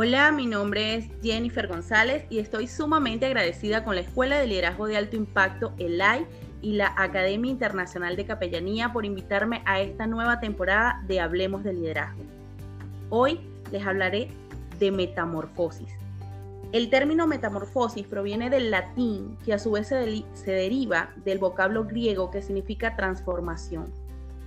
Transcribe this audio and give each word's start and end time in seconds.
Hola, 0.00 0.30
mi 0.30 0.46
nombre 0.46 0.94
es 0.94 1.06
Jennifer 1.24 1.66
González 1.66 2.24
y 2.30 2.38
estoy 2.38 2.68
sumamente 2.68 3.26
agradecida 3.26 3.82
con 3.82 3.96
la 3.96 4.02
Escuela 4.02 4.38
de 4.38 4.46
Liderazgo 4.46 4.86
de 4.86 4.96
Alto 4.96 5.16
Impacto, 5.16 5.72
ELAI, 5.76 6.24
y 6.62 6.74
la 6.74 6.94
Academia 6.96 7.50
Internacional 7.50 8.14
de 8.14 8.24
Capellanía 8.24 8.92
por 8.92 9.04
invitarme 9.04 9.60
a 9.66 9.80
esta 9.80 10.06
nueva 10.06 10.38
temporada 10.38 11.02
de 11.08 11.18
Hablemos 11.18 11.64
de 11.64 11.72
Liderazgo. 11.72 12.22
Hoy 13.10 13.40
les 13.72 13.84
hablaré 13.84 14.28
de 14.78 14.92
metamorfosis. 14.92 15.90
El 16.70 16.90
término 16.90 17.26
metamorfosis 17.26 18.06
proviene 18.06 18.50
del 18.50 18.70
latín, 18.70 19.36
que 19.44 19.52
a 19.52 19.58
su 19.58 19.72
vez 19.72 19.88
se, 19.88 20.22
se 20.34 20.52
deriva 20.52 21.10
del 21.24 21.38
vocablo 21.38 21.82
griego 21.82 22.30
que 22.30 22.40
significa 22.40 22.94
transformación, 22.94 23.92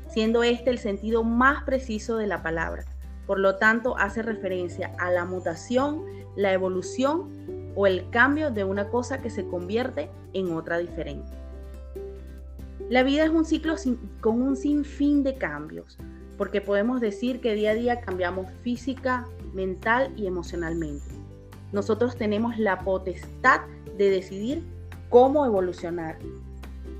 siendo 0.07 0.43
este 0.43 0.69
el 0.69 0.77
sentido 0.77 1.25
más 1.25 1.65
preciso 1.65 2.15
de 2.15 2.27
la 2.27 2.41
palabra 2.41 2.85
por 3.31 3.39
lo 3.39 3.55
tanto, 3.55 3.97
hace 3.97 4.21
referencia 4.21 4.93
a 4.99 5.09
la 5.09 5.23
mutación, 5.23 6.03
la 6.35 6.51
evolución 6.51 7.71
o 7.77 7.87
el 7.87 8.09
cambio 8.09 8.51
de 8.51 8.65
una 8.65 8.89
cosa 8.89 9.21
que 9.21 9.29
se 9.29 9.47
convierte 9.47 10.09
en 10.33 10.51
otra 10.51 10.79
diferente. 10.79 11.31
La 12.89 13.03
vida 13.03 13.23
es 13.23 13.29
un 13.29 13.45
ciclo 13.45 13.75
con 14.19 14.41
un 14.41 14.57
sinfín 14.57 15.23
de 15.23 15.35
cambios, 15.35 15.97
porque 16.37 16.59
podemos 16.59 16.99
decir 16.99 17.39
que 17.39 17.55
día 17.55 17.71
a 17.71 17.75
día 17.75 18.01
cambiamos 18.01 18.47
física, 18.63 19.25
mental 19.53 20.11
y 20.17 20.27
emocionalmente. 20.27 21.15
Nosotros 21.71 22.17
tenemos 22.17 22.57
la 22.57 22.79
potestad 22.79 23.61
de 23.97 24.09
decidir 24.09 24.61
cómo 25.09 25.45
evolucionar. 25.45 26.17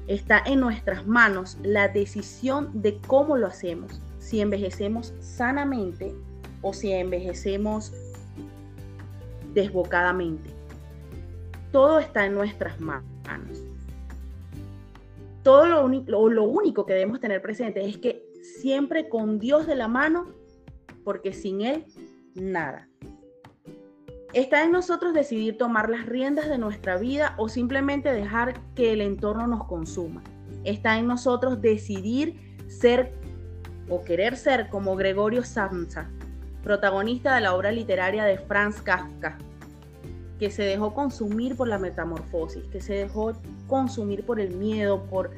Está 0.08 0.42
en 0.46 0.62
nuestras 0.62 1.06
manos 1.06 1.58
la 1.62 1.90
decisión 1.90 2.70
de 2.82 3.02
cómo 3.06 3.36
lo 3.36 3.48
hacemos 3.48 4.00
si 4.22 4.40
envejecemos 4.40 5.14
sanamente 5.20 6.16
o 6.62 6.72
si 6.74 6.94
envejecemos 6.94 7.92
desbocadamente. 9.54 10.50
Todo 11.72 12.00
está 12.00 12.26
en 12.28 12.36
nuestras 12.36 12.80
manos. 12.80 13.64
Todo 15.44 15.66
lo, 15.66 16.30
lo 16.30 16.44
único 16.44 16.86
que 16.86 16.94
debemos 16.94 17.20
tener 17.20 17.42
presente 17.42 17.84
es 17.86 17.98
que 17.98 18.24
siempre 18.62 19.10
con 19.10 19.40
Dios 19.40 19.66
de 19.66 19.76
la 19.76 19.88
mano, 19.88 20.28
porque 21.04 21.34
sin 21.34 21.62
Él, 21.62 21.86
nada. 22.36 22.88
Está 24.34 24.64
en 24.64 24.72
nosotros 24.72 25.14
decidir 25.14 25.58
tomar 25.58 25.90
las 25.90 26.06
riendas 26.06 26.48
de 26.48 26.58
nuestra 26.58 26.98
vida 26.98 27.34
o 27.38 27.50
simplemente 27.50 28.14
dejar 28.14 28.62
que 28.76 28.94
el 28.94 29.02
entorno 29.02 29.48
nos 29.48 29.66
consuma. 29.66 30.24
Está 30.64 31.00
en 31.00 31.08
nosotros 31.08 31.60
decidir 31.60 32.40
ser 32.68 33.21
o 33.92 34.04
querer 34.04 34.38
ser 34.38 34.70
como 34.70 34.96
Gregorio 34.96 35.44
Samsa, 35.44 36.10
protagonista 36.64 37.36
de 37.36 37.42
la 37.42 37.54
obra 37.54 37.74
literaria 37.74 38.24
de 38.24 38.38
Franz 38.38 38.82
Kafka, 38.82 39.38
que 40.40 40.50
se 40.50 40.64
dejó 40.64 40.94
consumir 40.94 41.58
por 41.58 41.68
la 41.68 41.78
metamorfosis, 41.78 42.64
que 42.72 42.80
se 42.80 42.94
dejó 42.94 43.34
consumir 43.68 44.26
por 44.26 44.40
el 44.40 44.56
miedo, 44.56 45.04
por, 45.04 45.32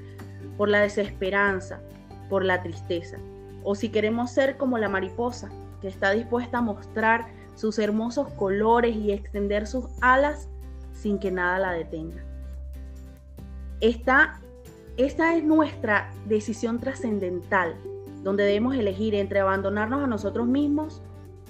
por 0.56 0.70
la 0.70 0.82
desesperanza, 0.82 1.82
por 2.30 2.46
la 2.46 2.62
tristeza. 2.62 3.18
O 3.64 3.74
si 3.74 3.90
queremos 3.90 4.30
ser 4.30 4.56
como 4.56 4.78
la 4.78 4.88
mariposa, 4.88 5.50
que 5.82 5.88
está 5.88 6.12
dispuesta 6.12 6.60
a 6.60 6.62
mostrar 6.62 7.26
sus 7.56 7.80
hermosos 7.80 8.30
colores 8.34 8.96
y 8.96 9.12
extender 9.12 9.66
sus 9.66 9.86
alas 10.00 10.48
sin 10.94 11.18
que 11.18 11.32
nada 11.32 11.58
la 11.58 11.72
detenga. 11.72 12.24
Esta, 13.82 14.40
esta 14.96 15.36
es 15.36 15.44
nuestra 15.44 16.12
decisión 16.28 16.80
trascendental 16.80 17.76
donde 18.24 18.44
debemos 18.44 18.76
elegir 18.76 19.16
entre 19.16 19.40
abandonarnos 19.40 20.04
a 20.04 20.08
nosotros 20.08 20.48
mismos 20.48 21.02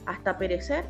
hasta 0.05 0.37
perecer 0.37 0.85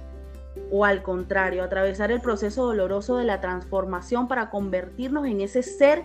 o 0.72 0.86
al 0.86 1.04
contrario, 1.04 1.64
atravesar 1.64 2.12
el 2.12 2.22
proceso 2.22 2.66
doloroso 2.66 3.18
de 3.18 3.26
la 3.26 3.42
transformación 3.42 4.28
para 4.28 4.50
convertirnos 4.50 5.26
en 5.26 5.42
ese 5.42 5.64
ser 5.64 6.04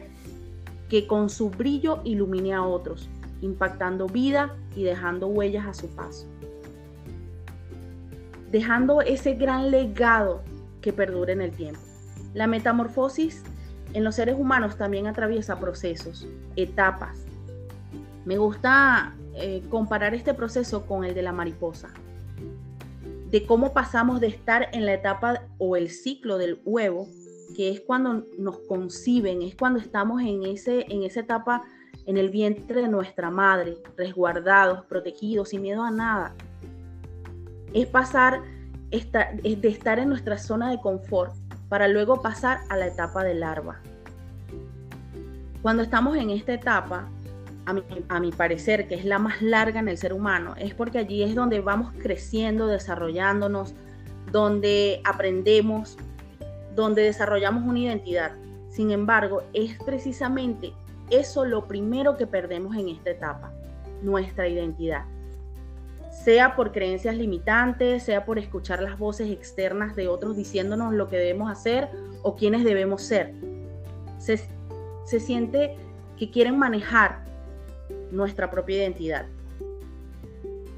que 0.89 1.07
con 1.07 1.29
su 1.29 1.51
brillo 1.51 2.01
ilumine 2.05 2.55
a 2.55 2.63
otros, 2.63 3.09
impactando 3.41 4.07
vida 4.07 4.57
y 4.75 4.85
dejando 4.85 5.27
huellas 5.27 5.67
a 5.67 5.75
su 5.75 5.89
paso. 5.89 6.27
Dejando 8.51 9.03
ese 9.03 9.35
gran 9.35 9.71
legado 9.71 10.43
que 10.81 10.93
perdure 10.93 11.35
en 11.35 11.43
el 11.43 11.53
tiempo. 11.53 11.81
La 12.33 12.47
metamorfosis 12.47 13.43
en 13.93 14.05
los 14.05 14.15
seres 14.15 14.37
humanos 14.39 14.77
también 14.77 15.07
atraviesa 15.07 15.61
procesos, 15.61 16.27
etapas. 16.57 17.19
Me 18.25 18.39
gusta 18.39 19.15
eh, 19.41 19.63
comparar 19.71 20.15
este 20.15 20.35
proceso 20.35 20.87
con 20.87 21.05
el 21.05 21.15
de 21.15 21.23
la 21.23 21.33
mariposa, 21.33 21.89
de 23.31 23.47
cómo 23.47 23.73
pasamos 23.73 24.21
de 24.21 24.29
estar 24.29 24.69
en 24.73 24.87
la 24.87 24.95
etapa 24.95 25.43
o 25.59 25.77
el 25.77 25.91
ciclo 25.91 26.39
del 26.39 26.61
huevo, 26.65 27.09
que 27.57 27.71
es 27.71 27.81
cuando 27.81 28.25
nos 28.39 28.59
conciben, 28.61 29.43
es 29.43 29.55
cuando 29.55 29.81
estamos 29.81 30.23
en, 30.23 30.45
ese, 30.45 30.87
en 30.89 31.03
esa 31.03 31.21
etapa 31.21 31.63
en 32.07 32.17
el 32.17 32.31
vientre 32.31 32.81
de 32.81 32.89
nuestra 32.89 33.31
madre, 33.31 33.77
resguardados, 33.97 34.85
protegidos, 34.87 35.51
sin 35.51 35.61
miedo 35.61 35.83
a 35.83 35.91
nada. 35.91 36.35
Es 37.75 37.87
pasar 37.87 38.43
de 38.91 39.69
estar 39.69 39.99
en 39.99 40.09
nuestra 40.09 40.39
zona 40.39 40.71
de 40.71 40.81
confort 40.81 41.35
para 41.69 41.87
luego 41.87 42.23
pasar 42.23 42.61
a 42.71 42.77
la 42.77 42.87
etapa 42.87 43.25
de 43.25 43.35
larva. 43.35 43.83
Cuando 45.61 45.83
estamos 45.83 46.17
en 46.17 46.31
esta 46.31 46.55
etapa, 46.55 47.11
a 48.09 48.21
mi, 48.21 48.33
parecer, 48.33 48.89
que 48.89 48.95
es 48.95 49.05
la 49.05 49.19
más 49.19 49.43
larga 49.43 49.81
en 49.81 49.89
el 49.89 49.99
ser 49.99 50.15
humano, 50.15 50.55
es 50.59 50.73
porque 50.73 50.99
allí 50.99 51.23
es 51.23 51.35
donde 51.35 51.61
vamos 51.61 51.93
creciendo, 52.03 52.67
desarrollándonos, 52.67 53.75
donde 54.33 55.03
aprendemos, 55.05 55.99
donde 56.75 57.03
desarrollamos 57.03 57.65
una 57.65 57.79
identidad. 57.81 58.33
Sin 58.71 58.91
embargo, 58.91 59.43
es 59.53 59.77
precisamente 59.85 60.73
eso 61.11 61.45
lo 61.45 61.67
primero 61.67 62.17
que 62.17 62.27
perdemos 62.27 62.75
en 62.77 62.89
esta 62.89 63.11
etapa, 63.11 63.53
nuestra 64.03 64.49
identidad. 64.49 65.05
Sea 66.11 66.57
por 66.57 66.73
creencias 66.73 67.17
limitantes, 67.17 68.03
sea 68.03 68.25
por 68.25 68.39
escuchar 68.39 68.83
las 68.83 68.99
voces 68.99 69.31
externas 69.31 69.95
de 69.95 70.09
otros 70.09 70.37
diciéndonos 70.37 70.95
lo 70.95 71.09
que 71.09 71.17
debemos 71.17 71.51
hacer 71.51 71.91
o 72.23 72.35
quiénes 72.35 72.65
debemos 72.65 73.03
ser. 73.03 73.35
Se, 74.19 74.41
se 75.05 75.21
siente 75.21 75.77
que 76.17 76.31
quieren 76.31 76.59
manejar 76.59 77.28
nuestra 78.11 78.51
propia 78.51 78.79
identidad. 78.79 79.27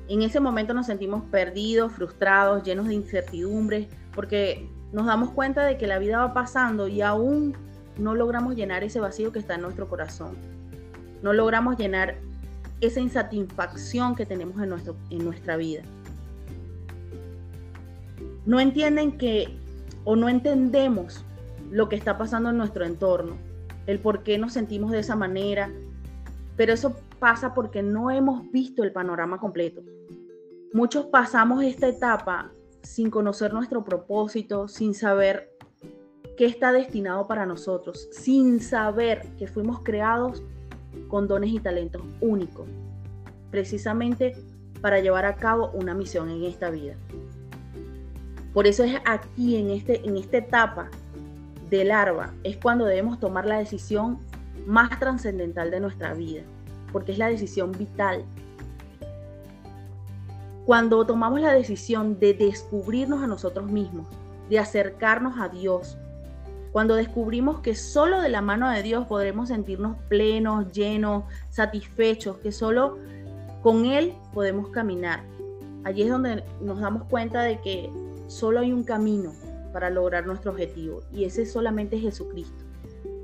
En 0.08 0.22
ese 0.22 0.40
momento 0.40 0.74
nos 0.74 0.86
sentimos 0.86 1.22
perdidos, 1.30 1.92
frustrados, 1.92 2.64
llenos 2.64 2.88
de 2.88 2.94
incertidumbres, 2.94 3.86
porque 4.14 4.68
nos 4.92 5.06
damos 5.06 5.30
cuenta 5.30 5.64
de 5.64 5.78
que 5.78 5.86
la 5.86 5.98
vida 5.98 6.18
va 6.18 6.34
pasando 6.34 6.88
y 6.88 7.00
aún 7.00 7.56
no 7.96 8.14
logramos 8.14 8.56
llenar 8.56 8.82
ese 8.82 8.98
vacío 8.98 9.30
que 9.30 9.38
está 9.38 9.54
en 9.54 9.62
nuestro 9.62 9.88
corazón. 9.88 10.36
No 11.22 11.32
logramos 11.32 11.76
llenar 11.76 12.16
esa 12.80 13.00
insatisfacción 13.00 14.16
que 14.16 14.26
tenemos 14.26 14.60
en, 14.60 14.70
nuestro, 14.70 14.96
en 15.10 15.24
nuestra 15.24 15.56
vida. 15.56 15.82
No 18.46 18.58
entienden 18.58 19.16
que 19.18 19.56
o 20.04 20.16
no 20.16 20.28
entendemos 20.28 21.24
lo 21.70 21.88
que 21.88 21.96
está 21.96 22.18
pasando 22.18 22.50
en 22.50 22.56
nuestro 22.56 22.84
entorno, 22.84 23.36
el 23.86 24.00
por 24.00 24.22
qué 24.22 24.38
nos 24.38 24.54
sentimos 24.54 24.90
de 24.90 25.00
esa 25.00 25.14
manera, 25.14 25.70
pero 26.56 26.72
eso 26.72 26.96
pasa 27.20 27.54
porque 27.54 27.82
no 27.82 28.10
hemos 28.10 28.50
visto 28.50 28.82
el 28.82 28.92
panorama 28.92 29.38
completo. 29.38 29.82
Muchos 30.72 31.06
pasamos 31.06 31.62
esta 31.62 31.86
etapa 31.86 32.50
sin 32.82 33.10
conocer 33.10 33.52
nuestro 33.52 33.84
propósito, 33.84 34.66
sin 34.66 34.94
saber 34.94 35.56
qué 36.36 36.46
está 36.46 36.72
destinado 36.72 37.28
para 37.28 37.46
nosotros, 37.46 38.08
sin 38.10 38.60
saber 38.60 39.26
que 39.38 39.46
fuimos 39.46 39.80
creados 39.82 40.42
con 41.08 41.28
dones 41.28 41.50
y 41.50 41.60
talentos 41.60 42.02
únicos, 42.20 42.66
precisamente 43.50 44.34
para 44.80 45.00
llevar 45.00 45.26
a 45.26 45.36
cabo 45.36 45.70
una 45.74 45.94
misión 45.94 46.30
en 46.30 46.44
esta 46.44 46.70
vida. 46.70 46.96
Por 48.54 48.66
eso 48.66 48.82
es 48.82 48.96
aquí, 49.04 49.56
en, 49.56 49.70
este, 49.70 50.06
en 50.06 50.16
esta 50.16 50.38
etapa 50.38 50.90
de 51.68 51.84
larva, 51.84 52.32
es 52.42 52.56
cuando 52.56 52.84
debemos 52.84 53.20
tomar 53.20 53.46
la 53.46 53.58
decisión 53.58 54.18
más 54.66 54.98
trascendental 54.98 55.70
de 55.70 55.80
nuestra 55.80 56.14
vida, 56.14 56.42
porque 56.92 57.12
es 57.12 57.18
la 57.18 57.28
decisión 57.28 57.72
vital. 57.72 58.24
Cuando 60.66 61.04
tomamos 61.06 61.40
la 61.40 61.52
decisión 61.52 62.18
de 62.20 62.34
descubrirnos 62.34 63.22
a 63.22 63.26
nosotros 63.26 63.70
mismos, 63.70 64.06
de 64.48 64.58
acercarnos 64.58 65.38
a 65.38 65.48
Dios, 65.48 65.96
cuando 66.72 66.94
descubrimos 66.94 67.60
que 67.60 67.74
solo 67.74 68.20
de 68.20 68.28
la 68.28 68.42
mano 68.42 68.70
de 68.70 68.82
Dios 68.82 69.06
podremos 69.06 69.48
sentirnos 69.48 69.96
plenos, 70.08 70.70
llenos, 70.72 71.24
satisfechos, 71.50 72.36
que 72.38 72.52
solo 72.52 72.98
con 73.62 73.84
Él 73.86 74.14
podemos 74.32 74.68
caminar. 74.68 75.22
Allí 75.84 76.02
es 76.02 76.10
donde 76.10 76.44
nos 76.60 76.80
damos 76.80 77.04
cuenta 77.04 77.42
de 77.42 77.60
que 77.60 77.90
solo 78.28 78.60
hay 78.60 78.72
un 78.72 78.84
camino 78.84 79.32
para 79.72 79.90
lograr 79.90 80.26
nuestro 80.26 80.52
objetivo 80.52 81.02
y 81.12 81.24
ese 81.24 81.46
solamente 81.46 81.96
es 81.96 82.02
Jesucristo, 82.02 82.64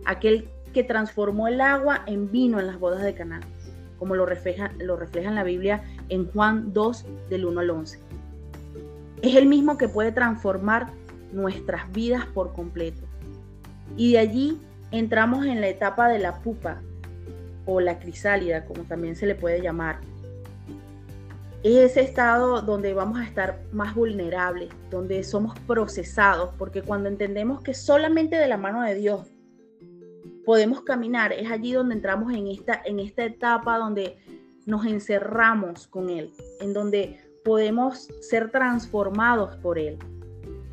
aquel 0.05 0.49
que 0.77 0.85
transformó 0.85 1.49
el 1.49 1.63
agua 1.63 2.03
en 2.05 2.31
vino 2.31 2.61
en 2.61 2.67
las 2.67 2.79
bodas 2.79 3.03
de 3.03 3.15
Canaán, 3.15 3.41
como 3.99 4.15
lo 4.15 4.27
refleja, 4.27 4.73
lo 4.77 4.99
refleja 4.99 5.31
en 5.31 5.35
la 5.35 5.43
Biblia 5.43 5.83
en 6.11 6.31
Juan 6.31 6.75
2 6.75 7.07
del 7.31 7.47
1 7.47 7.61
al 7.61 7.71
11. 7.71 7.99
Es 9.23 9.37
el 9.37 9.47
mismo 9.47 9.79
que 9.79 9.89
puede 9.89 10.13
transformar 10.13 10.91
nuestras 11.33 11.91
vidas 11.93 12.27
por 12.27 12.53
completo. 12.53 13.01
Y 13.97 14.13
de 14.13 14.19
allí 14.19 14.61
entramos 14.91 15.47
en 15.47 15.63
la 15.63 15.69
etapa 15.69 16.11
de 16.11 16.19
la 16.19 16.43
pupa 16.43 16.83
o 17.65 17.81
la 17.81 17.99
crisálida, 17.99 18.67
como 18.67 18.83
también 18.83 19.17
se 19.17 19.25
le 19.25 19.35
puede 19.35 19.63
llamar, 19.63 20.01
es 21.63 21.93
ese 21.93 22.03
estado 22.03 22.61
donde 22.61 22.93
vamos 22.93 23.19
a 23.19 23.25
estar 23.25 23.61
más 23.73 23.95
vulnerables, 23.95 24.69
donde 24.91 25.25
somos 25.25 25.59
procesados, 25.61 26.51
porque 26.59 26.83
cuando 26.83 27.09
entendemos 27.09 27.63
que 27.63 27.73
solamente 27.73 28.37
de 28.37 28.47
la 28.47 28.59
mano 28.59 28.83
de 28.83 28.95
Dios 28.95 29.23
podemos 30.47 30.81
caminar, 30.81 31.33
es 31.33 31.51
allí 31.51 31.73
donde 31.73 31.95
entramos 31.95 32.33
en 32.33 32.47
esta, 32.47 32.81
en 32.87 33.01
esta 33.01 33.25
etapa 33.25 33.77
donde 33.77 34.17
nos 34.65 34.87
encerramos 34.87 35.87
con 35.87 36.09
Él, 36.09 36.33
en 36.61 36.73
donde 36.73 37.21
podemos 37.45 38.09
ser 38.23 38.51
transformados 38.51 39.57
por 39.57 39.79
Él, 39.79 39.99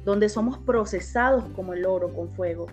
donde 0.05 0.29
somos 0.29 0.57
procesados 0.59 1.43
como 1.55 1.73
el 1.73 1.85
oro 1.85 2.13
con 2.13 2.29
fuego. 2.29 2.67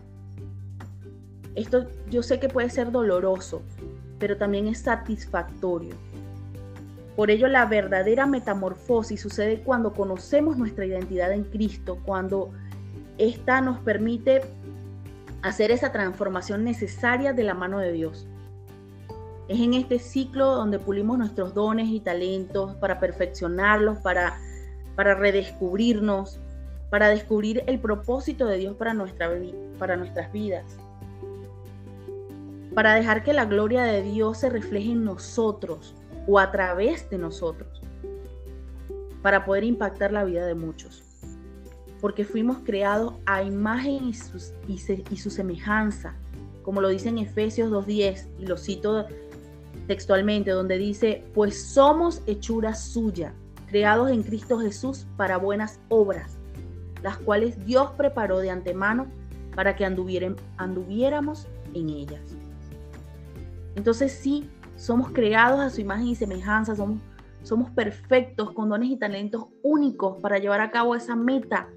Esto 1.57 1.89
yo 2.09 2.23
sé 2.23 2.39
que 2.39 2.49
puede 2.49 2.71
ser 2.71 2.93
doloroso, 2.93 3.63
pero 4.21 4.37
también 4.37 4.69
es 4.69 4.79
satisfactorio 4.79 5.97
por 7.21 7.31
ello, 7.31 7.49
la 7.49 7.67
verdadera 7.67 8.25
metamorfosis 8.25 9.21
sucede 9.21 9.61
cuando 9.61 9.93
conocemos 9.93 10.57
nuestra 10.57 10.87
identidad 10.87 11.33
en 11.33 11.45
Cristo, 11.45 11.99
cuando 12.07 12.51
ésta 13.19 13.61
nos 13.61 13.79
permite 13.81 14.41
hacer 15.43 15.71
esa 15.71 15.93
transformación 15.93 16.65
necesaria 16.65 17.33
de 17.33 17.45
la 17.45 17.55
mano 17.55 17.79
de 17.79 17.93
Dios. 17.93 18.27
Es 19.49 19.61
en 19.61 19.75
este 19.75 19.99
ciclo 19.99 20.55
donde 20.55 20.79
pulimos 20.79 21.19
nuestros 21.19 21.55
dones 21.55 21.89
y 21.89 22.01
talentos 22.01 22.75
para 22.77 23.01
perfeccionarlos, 23.01 23.99
para, 23.99 24.39
para 24.95 25.15
redescubrirnos, 25.15 26.39
para 26.89 27.09
descubrir 27.09 27.65
el 27.67 27.81
propósito 27.81 28.47
de 28.47 28.59
Dios 28.59 28.77
para, 28.77 28.95
nuestra, 28.95 29.31
para 29.79 29.97
nuestras 29.97 30.33
vidas, 30.33 30.65
para 32.75 32.95
dejar 32.95 33.25
que 33.25 33.33
la 33.33 33.45
gloria 33.45 33.83
de 33.85 34.03
Dios 34.03 34.39
se 34.39 34.51
refleje 34.51 34.93
en 34.93 35.05
nosotros, 35.05 35.95
o 36.27 36.39
a 36.39 36.51
través 36.53 37.09
de 37.11 37.19
nosotros 37.19 37.81
para 39.23 39.45
poder 39.45 39.65
impactar 39.65 40.13
la 40.13 40.25
vida 40.25 40.47
de 40.47 40.55
muchos. 40.55 41.10
Porque 42.01 42.25
fuimos 42.25 42.59
creados 42.65 43.15
a 43.27 43.43
imagen 43.43 44.09
y 44.09 44.15
su, 45.17 45.31
semejanza, 45.31 46.15
como 46.63 46.81
lo 46.81 46.89
dice 46.89 47.09
en 47.11 47.19
Efesios 47.19 47.71
2.10, 47.71 48.27
y 48.39 48.47
lo 48.47 48.57
cito 48.57 49.07
textualmente, 49.87 50.51
donde 50.51 50.79
dice, 50.79 51.25
pues 51.35 51.63
somos 51.63 52.23
hechura 52.27 52.75
suya, 52.75 53.35
creados 53.67 54.11
en 54.11 54.23
Cristo 54.23 54.59
Jesús 54.59 55.07
para 55.17 55.37
buenas 55.37 55.81
obras, 55.89 56.39
las 57.03 57.19
cuales 57.19 57.65
Dios 57.67 57.91
preparó 57.97 58.39
de 58.39 58.51
antemano 58.51 59.07
para 59.55 59.77
que 59.77 59.85
anduviéramos 59.85 61.47
en 61.75 61.89
ellas. 61.89 62.21
Entonces 63.75 64.13
sí, 64.13 64.49
somos 64.77 65.11
creados 65.11 65.61
a 65.61 65.71
su 65.71 65.81
imagen 65.81 66.07
y 66.07 66.15
semejanza, 66.15 66.75
somos 66.75 67.71
perfectos 67.71 68.53
con 68.53 68.69
dones 68.69 68.91
y 68.91 68.97
talentos 68.97 69.47
únicos 69.63 70.21
para 70.21 70.39
llevar 70.39 70.61
a 70.61 70.71
cabo 70.71 70.95
esa 70.95 71.17
meta, 71.17 71.69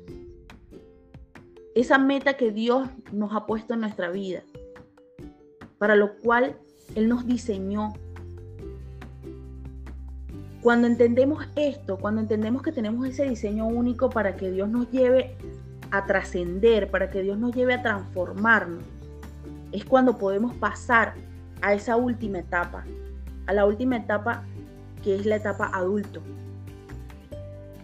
esa 1.75 1.97
meta 1.97 2.35
que 2.35 2.51
Dios 2.51 2.87
nos 3.11 3.33
ha 3.33 3.45
puesto 3.45 3.73
en 3.73 3.81
nuestra 3.81 4.09
vida, 4.09 4.43
para 5.77 5.95
lo 5.95 6.17
cual 6.17 6.55
Él 6.95 7.09
nos 7.09 7.25
diseñó. 7.25 7.93
Cuando 10.61 10.87
entendemos 10.87 11.45
esto, 11.55 11.97
cuando 11.97 12.21
entendemos 12.21 12.61
que 12.61 12.71
tenemos 12.71 13.05
ese 13.05 13.27
diseño 13.27 13.67
único 13.67 14.09
para 14.09 14.35
que 14.35 14.51
Dios 14.51 14.69
nos 14.69 14.89
lleve 14.91 15.35
a 15.91 16.05
trascender, 16.05 16.89
para 16.89 17.09
que 17.09 17.21
Dios 17.21 17.37
nos 17.37 17.53
lleve 17.53 17.73
a 17.73 17.81
transformarnos, 17.81 18.83
es 19.71 19.83
cuando 19.83 20.17
podemos 20.17 20.55
pasar 20.55 21.15
a 21.61 21.73
esa 21.73 21.97
última 21.97 22.39
etapa, 22.39 22.85
a 23.47 23.53
la 23.53 23.65
última 23.65 23.97
etapa 23.97 24.43
que 25.03 25.15
es 25.15 25.25
la 25.25 25.35
etapa 25.35 25.69
adulto. 25.73 26.21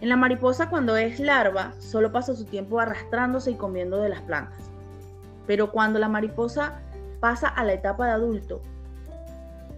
En 0.00 0.08
la 0.08 0.16
mariposa 0.16 0.70
cuando 0.70 0.96
es 0.96 1.20
larva 1.20 1.72
solo 1.78 2.10
pasa 2.12 2.34
su 2.34 2.44
tiempo 2.44 2.80
arrastrándose 2.80 3.50
y 3.50 3.54
comiendo 3.54 3.98
de 3.98 4.08
las 4.08 4.22
plantas. 4.22 4.70
Pero 5.46 5.72
cuando 5.72 5.98
la 5.98 6.08
mariposa 6.08 6.80
pasa 7.20 7.48
a 7.48 7.64
la 7.64 7.74
etapa 7.74 8.06
de 8.06 8.12
adulto, 8.12 8.62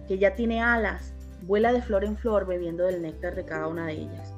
que 0.07 0.17
ya 0.17 0.35
tiene 0.35 0.61
alas, 0.61 1.13
vuela 1.43 1.73
de 1.73 1.81
flor 1.81 2.05
en 2.05 2.15
flor 2.15 2.45
bebiendo 2.45 2.85
del 2.85 3.01
néctar 3.01 3.35
de 3.35 3.43
cada 3.43 3.67
una 3.67 3.87
de 3.87 3.93
ellas. 3.93 4.33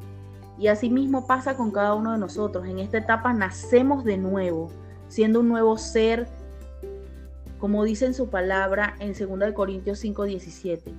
Y 0.57 0.67
así 0.67 0.89
mismo 0.89 1.27
pasa 1.27 1.55
con 1.55 1.71
cada 1.71 1.93
uno 1.93 2.13
de 2.13 2.17
nosotros. 2.17 2.65
En 2.65 2.79
esta 2.79 2.97
etapa 2.97 3.33
nacemos 3.33 4.05
de 4.05 4.17
nuevo, 4.17 4.71
siendo 5.09 5.41
un 5.41 5.49
nuevo 5.49 5.77
ser 5.77 6.27
como 7.65 7.83
dice 7.83 8.05
en 8.05 8.13
su 8.13 8.29
palabra 8.29 8.95
en 8.99 9.13
2 9.13 9.53
Corintios 9.53 9.99
5:17. 10.03 10.93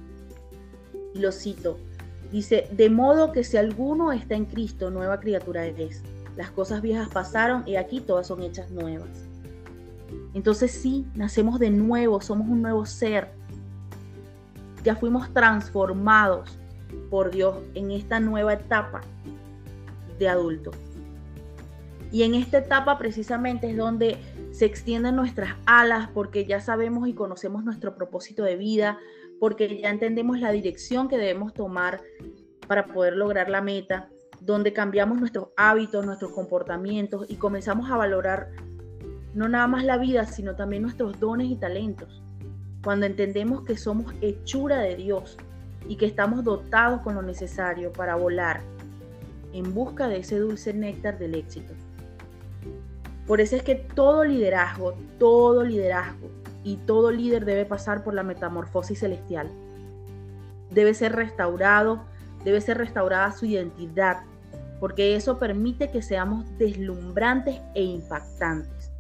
Lo 1.15 1.31
cito. 1.31 1.79
Dice, 2.37 2.69
de 2.71 2.91
modo 2.91 3.33
que 3.33 3.43
si 3.45 3.57
alguno 3.57 4.13
está 4.13 4.35
en 4.35 4.45
Cristo, 4.45 4.91
nueva 4.91 5.21
criatura 5.21 5.65
es. 5.65 6.03
Las 6.37 6.51
cosas 6.51 6.83
viejas 6.83 7.09
pasaron 7.09 7.63
y 7.65 7.77
aquí 7.77 7.99
todas 7.99 8.27
son 8.27 8.43
hechas 8.43 8.71
nuevas. 8.71 9.09
Entonces 10.35 10.71
sí, 10.71 11.07
nacemos 11.15 11.59
de 11.59 11.71
nuevo, 11.71 12.21
somos 12.21 12.47
un 12.47 12.61
nuevo 12.61 12.85
ser. 12.85 13.29
Ya 14.85 14.97
fuimos 14.97 15.33
transformados 15.33 16.59
por 17.09 17.31
Dios 17.31 17.57
en 17.75 17.91
esta 17.91 18.21
nueva 18.21 18.53
etapa 18.53 19.01
de 20.19 20.29
adulto. 20.29 20.73
Y 22.13 22.25
en 22.25 22.35
esta 22.35 22.59
etapa 22.59 22.99
precisamente 22.99 23.71
es 23.71 23.79
donde 23.79 24.19
se 24.57 24.65
extienden 24.65 25.17
nuestras 25.17 25.55
alas 25.67 26.09
porque 26.15 26.47
ya 26.47 26.63
sabemos 26.63 27.07
y 27.07 27.13
conocemos 27.13 27.63
nuestro 27.63 27.95
propósito 27.95 28.43
de 28.43 28.57
vida, 28.57 28.99
porque 29.39 29.83
ya 29.83 29.91
entendemos 29.91 30.41
la 30.41 30.51
dirección 30.51 31.09
que 31.09 31.19
debemos 31.19 31.53
tomar 31.53 32.01
para 32.67 32.87
poder 32.87 33.19
lograr 33.19 33.51
la 33.51 33.61
meta, 33.61 34.09
donde 34.41 34.73
cambiamos 34.73 35.21
nuestros 35.21 35.49
hábitos, 35.59 36.07
nuestros 36.07 36.33
comportamientos 36.33 37.27
y 37.29 37.35
comenzamos 37.35 37.91
a 37.91 37.99
valorar 37.99 38.49
no 39.35 39.47
nada 39.47 39.67
más 39.67 39.85
la 39.85 39.99
vida, 39.99 40.25
sino 40.25 40.57
también 40.57 40.81
nuestros 40.81 41.21
dones 41.21 41.49
y 41.49 41.57
talentos. 41.57 42.23
Cuando 42.83 43.05
entendemos 43.05 43.63
que 43.63 43.77
somos 43.77 44.15
hechura 44.23 44.79
de 44.79 44.97
Dios 44.97 45.37
y 45.87 45.97
que 45.97 46.07
estamos 46.07 46.45
dotados 46.45 47.03
con 47.03 47.15
lo 47.15 47.21
necesario 47.21 47.93
para 47.93 48.17
volar 48.17 48.63
en 49.53 49.75
busca 49.75 50.09
de 50.09 50.21
ese 50.21 50.39
dulce 50.39 50.73
néctar 50.73 51.19
del 51.19 51.35
éxito. 51.35 51.75
Por 53.27 53.41
eso 53.41 53.57
es 53.57 53.63
que 53.63 53.75
todo 53.75 54.25
liderazgo, 54.25 54.95
todo 55.19 55.65
liderazgo 55.65 56.31
y 56.63 56.77
todo 56.77 57.11
líder 57.11 57.45
debe 57.45 57.65
pasar 57.65 58.05
por 58.05 58.15
la 58.15 58.23
metamorfosis 58.23 59.01
celestial. 59.01 59.51
Debe 60.71 60.95
ser 60.95 61.15
restaurado, 61.15 62.05
debe 62.45 62.61
ser 62.61 62.79
restaurada 62.79 63.33
su 63.33 63.47
identidad, 63.47 64.19
porque 64.79 65.17
eso 65.17 65.39
permite 65.39 65.91
que 65.91 66.03
seamos 66.03 66.45
deslumbrantes 66.59 67.61
e 67.75 67.83
impactantes. 67.83 68.93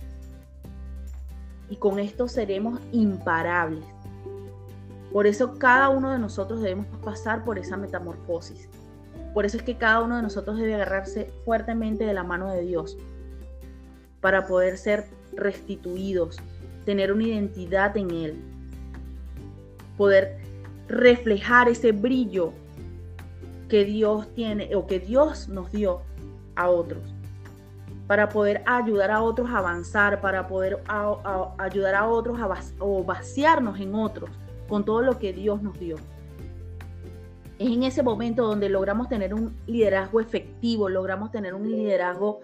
Y 1.68 1.76
con 1.76 2.00
esto 2.00 2.26
seremos 2.26 2.80
imparables. 2.92 3.84
Por 5.12 5.26
eso 5.26 5.56
cada 5.58 5.88
uno 5.88 6.10
de 6.10 6.18
nosotros 6.18 6.60
debemos 6.62 6.86
pasar 7.04 7.44
por 7.44 7.58
esa 7.58 7.76
metamorfosis. 7.76 8.68
por 9.34 9.44
eso 9.44 9.58
es 9.58 9.62
que 9.62 9.76
cada 9.76 10.00
uno 10.00 10.16
de 10.16 10.22
nosotros 10.22 10.56
debe 10.56 10.74
agarrarse 10.74 11.30
fuertemente 11.44 12.04
de 12.04 12.14
la 12.14 12.24
mano 12.24 12.50
de 12.50 12.62
Dios 12.62 12.96
para 14.20 14.46
poder 14.46 14.78
ser 14.78 15.04
restituidos, 15.34 16.38
tener 16.84 17.12
una 17.12 17.24
identidad 17.24 17.96
en 17.96 18.10
Él, 18.10 18.36
poder 19.96 20.38
reflejar 20.88 21.68
ese 21.68 21.92
brillo 21.92 22.52
que 23.68 23.84
Dios 23.84 24.32
tiene 24.34 24.74
o 24.74 24.86
que 24.86 25.00
Dios 25.00 25.48
nos 25.48 25.72
dio 25.72 26.02
a 26.54 26.68
otros, 26.70 27.02
para 28.06 28.28
poder 28.28 28.62
ayudar 28.66 29.10
a 29.10 29.22
otros 29.22 29.50
a 29.50 29.58
avanzar, 29.58 30.20
para 30.20 30.46
poder 30.46 30.82
ayudar 31.58 31.94
a 31.94 32.06
otros 32.06 32.38
a 32.40 32.48
o 32.78 33.02
vaciarnos 33.02 33.80
en 33.80 33.94
otros 33.94 34.30
con 34.68 34.84
todo 34.84 35.02
lo 35.02 35.18
que 35.18 35.32
Dios 35.32 35.62
nos 35.62 35.78
dio. 35.78 35.96
Es 37.58 37.70
en 37.70 37.82
ese 37.84 38.02
momento 38.02 38.46
donde 38.46 38.68
logramos 38.68 39.08
tener 39.08 39.32
un 39.32 39.56
liderazgo 39.66 40.20
efectivo, 40.20 40.88
logramos 40.88 41.30
tener 41.30 41.54
un 41.54 41.70
liderazgo 41.70 42.40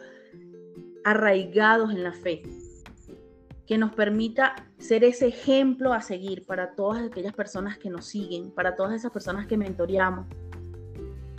arraigados 1.05 1.91
en 1.91 2.03
la 2.03 2.13
fe, 2.13 2.43
que 3.67 3.79
nos 3.79 3.93
permita 3.95 4.55
ser 4.79 5.05
ese 5.05 5.29
ejemplo 5.29 5.93
a 5.93 6.03
seguir 6.03 6.45
para 6.47 6.75
todas 6.75 7.03
aquellas 7.03 7.33
personas 7.33 7.79
que 7.79 7.91
nos 7.91 8.07
siguen, 8.07 8.51
para 8.51 8.77
todas 8.77 8.95
esas 8.95 9.13
personas 9.13 9.47
que 9.47 9.57
mentoreamos, 9.57 10.27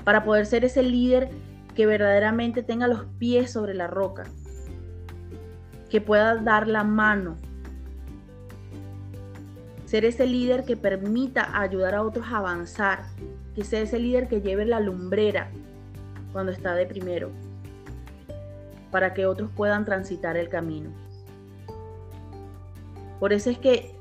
para 0.03 0.23
poder 0.23 0.45
ser 0.45 0.65
ese 0.65 0.83
líder 0.83 1.29
que 1.75 1.85
verdaderamente 1.85 2.63
tenga 2.63 2.87
los 2.87 3.05
pies 3.17 3.51
sobre 3.51 3.73
la 3.73 3.87
roca, 3.87 4.23
que 5.89 6.01
pueda 6.01 6.35
dar 6.35 6.67
la 6.67 6.83
mano, 6.83 7.37
ser 9.85 10.05
ese 10.05 10.25
líder 10.25 10.65
que 10.65 10.75
permita 10.75 11.59
ayudar 11.59 11.93
a 11.95 12.01
otros 12.01 12.25
a 12.27 12.37
avanzar, 12.37 13.03
que 13.53 13.63
sea 13.63 13.81
ese 13.81 13.99
líder 13.99 14.27
que 14.27 14.41
lleve 14.41 14.65
la 14.65 14.79
lumbrera 14.79 15.51
cuando 16.31 16.51
está 16.51 16.73
de 16.73 16.87
primero, 16.87 17.31
para 18.93 19.13
que 19.13 19.25
otros 19.25 19.51
puedan 19.53 19.83
transitar 19.83 20.37
el 20.37 20.47
camino. 20.47 20.91
Por 23.19 23.33
eso 23.33 23.49
es 23.49 23.57
que 23.57 23.93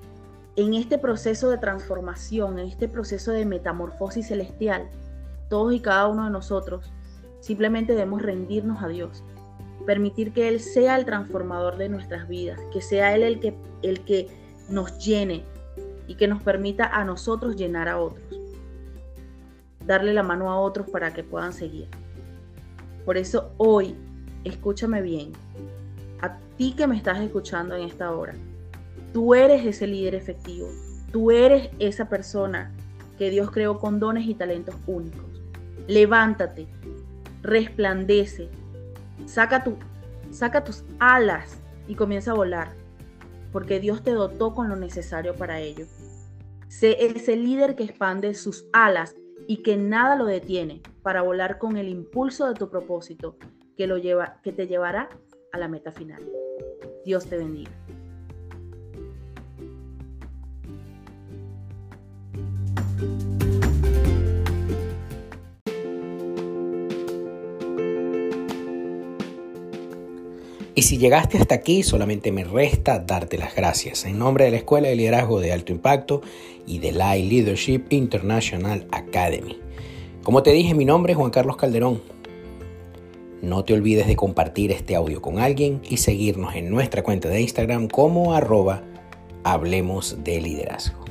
en 0.54 0.74
este 0.74 0.98
proceso 0.98 1.50
de 1.50 1.58
transformación, 1.58 2.60
en 2.60 2.68
este 2.68 2.86
proceso 2.86 3.32
de 3.32 3.44
metamorfosis 3.44 4.28
celestial, 4.28 4.88
todos 5.48 5.74
y 5.74 5.80
cada 5.80 6.06
uno 6.06 6.26
de 6.26 6.30
nosotros 6.30 6.92
simplemente 7.40 7.94
debemos 7.94 8.22
rendirnos 8.22 8.80
a 8.84 8.86
Dios, 8.86 9.24
permitir 9.84 10.32
que 10.32 10.46
Él 10.46 10.60
sea 10.60 10.96
el 10.96 11.04
transformador 11.04 11.76
de 11.76 11.88
nuestras 11.88 12.28
vidas, 12.28 12.60
que 12.72 12.80
sea 12.80 13.16
Él 13.16 13.24
el 13.24 13.40
que, 13.40 13.56
el 13.82 14.04
que 14.04 14.28
nos 14.68 15.04
llene 15.04 15.44
y 16.06 16.14
que 16.14 16.28
nos 16.28 16.40
permita 16.44 16.84
a 16.84 17.04
nosotros 17.04 17.56
llenar 17.56 17.88
a 17.88 17.98
otros 17.98 18.22
darle 19.86 20.12
la 20.12 20.22
mano 20.22 20.50
a 20.50 20.58
otros 20.58 20.88
para 20.88 21.12
que 21.12 21.24
puedan 21.24 21.52
seguir. 21.52 21.88
Por 23.04 23.16
eso 23.16 23.52
hoy, 23.56 23.96
escúchame 24.44 25.02
bien, 25.02 25.32
a 26.20 26.38
ti 26.56 26.74
que 26.76 26.86
me 26.86 26.96
estás 26.96 27.20
escuchando 27.20 27.74
en 27.74 27.82
esta 27.82 28.12
hora, 28.12 28.34
tú 29.12 29.34
eres 29.34 29.64
ese 29.66 29.86
líder 29.86 30.14
efectivo, 30.14 30.68
tú 31.12 31.30
eres 31.30 31.70
esa 31.78 32.08
persona 32.08 32.72
que 33.18 33.30
Dios 33.30 33.50
creó 33.50 33.78
con 33.78 34.00
dones 34.00 34.26
y 34.26 34.34
talentos 34.34 34.74
únicos. 34.86 35.42
Levántate, 35.86 36.66
resplandece, 37.42 38.48
saca, 39.26 39.64
tu, 39.64 39.76
saca 40.30 40.64
tus 40.64 40.84
alas 40.98 41.58
y 41.88 41.94
comienza 41.94 42.30
a 42.30 42.34
volar, 42.34 42.72
porque 43.52 43.80
Dios 43.80 44.02
te 44.02 44.12
dotó 44.12 44.54
con 44.54 44.68
lo 44.68 44.76
necesario 44.76 45.34
para 45.34 45.60
ello. 45.60 45.86
Sé 46.68 46.96
ese 47.04 47.36
líder 47.36 47.76
que 47.76 47.84
expande 47.84 48.34
sus 48.34 48.64
alas 48.72 49.14
y 49.46 49.58
que 49.58 49.76
nada 49.76 50.16
lo 50.16 50.24
detiene 50.24 50.80
para 51.02 51.22
volar 51.22 51.58
con 51.58 51.76
el 51.76 51.88
impulso 51.88 52.48
de 52.48 52.54
tu 52.54 52.70
propósito 52.70 53.36
que, 53.82 53.88
lo 53.88 53.98
lleva, 53.98 54.36
que 54.44 54.52
te 54.52 54.68
llevará 54.68 55.08
a 55.50 55.58
la 55.58 55.66
meta 55.66 55.90
final. 55.90 56.22
Dios 57.04 57.26
te 57.26 57.36
bendiga. 57.36 57.72
Y 70.76 70.82
si 70.82 70.98
llegaste 70.98 71.38
hasta 71.38 71.56
aquí, 71.56 71.82
solamente 71.82 72.30
me 72.30 72.44
resta 72.44 73.00
darte 73.00 73.36
las 73.36 73.56
gracias 73.56 74.04
en 74.04 74.16
nombre 74.16 74.44
de 74.44 74.52
la 74.52 74.58
Escuela 74.58 74.86
de 74.86 74.94
Liderazgo 74.94 75.40
de 75.40 75.52
Alto 75.52 75.72
Impacto 75.72 76.22
y 76.68 76.78
de 76.78 76.92
la 76.92 77.16
Leadership 77.16 77.86
International 77.90 78.86
Academy. 78.92 79.58
Como 80.22 80.44
te 80.44 80.52
dije, 80.52 80.72
mi 80.72 80.84
nombre 80.84 81.14
es 81.14 81.18
Juan 81.18 81.32
Carlos 81.32 81.56
Calderón. 81.56 82.21
No 83.42 83.64
te 83.64 83.74
olvides 83.74 84.06
de 84.06 84.14
compartir 84.14 84.70
este 84.70 84.94
audio 84.94 85.20
con 85.20 85.40
alguien 85.40 85.82
y 85.82 85.96
seguirnos 85.96 86.54
en 86.54 86.70
nuestra 86.70 87.02
cuenta 87.02 87.28
de 87.28 87.40
Instagram 87.40 87.88
como 87.88 88.34
arroba 88.34 88.84
Hablemos 89.42 90.22
de 90.22 90.40
Liderazgo. 90.40 91.01